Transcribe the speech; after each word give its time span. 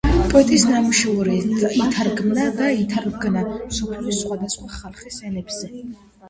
პოეტის 0.29 0.63
ნამუშევრები 0.69 1.67
ითარგმნა 1.81 2.47
და 2.61 2.71
ითარგმნა 2.85 3.45
მსოფლიოს 3.51 4.23
სხვადასხვა 4.23 4.71
ხალხის 4.79 5.21
ენებზე. 5.31 5.71